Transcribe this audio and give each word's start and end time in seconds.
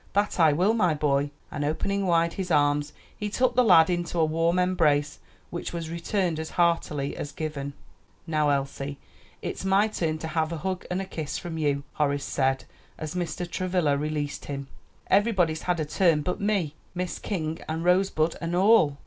"That 0.13 0.39
I 0.39 0.51
will, 0.51 0.73
my 0.73 0.95
boy!" 0.95 1.29
And 1.51 1.63
opening 1.63 2.07
wide 2.07 2.33
his 2.33 2.49
arms 2.49 2.91
he 3.15 3.29
took 3.29 3.53
the 3.55 3.63
lad 3.63 3.87
into 3.87 4.17
a 4.17 4.25
warm 4.25 4.57
embrace, 4.57 5.19
which 5.51 5.73
was 5.73 5.91
returned 5.91 6.39
as 6.39 6.49
heartily 6.49 7.15
as 7.15 7.31
given. 7.31 7.73
"Now, 8.25 8.49
Elsie, 8.49 8.97
it's 9.43 9.63
my 9.63 9.87
turn 9.87 10.17
to 10.17 10.29
have 10.29 10.51
a 10.51 10.57
hug 10.57 10.87
and 10.89 11.07
kiss 11.11 11.37
from 11.37 11.59
you," 11.59 11.83
Horace 11.93 12.25
said, 12.25 12.65
as 12.97 13.13
Mr. 13.13 13.47
Travilla 13.47 13.95
released 13.95 14.45
him; 14.45 14.69
"everybody's 15.05 15.61
had 15.61 15.79
a 15.79 15.85
turn 15.85 16.21
but 16.23 16.41
me. 16.41 16.73
Miss 16.95 17.19
King 17.19 17.59
and 17.69 17.85
Rosebud 17.85 18.37
and 18.41 18.55
all." 18.55 18.97